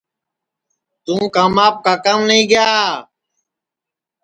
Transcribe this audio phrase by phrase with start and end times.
[1.03, 2.67] توں کاماپ کاکام نائی گیا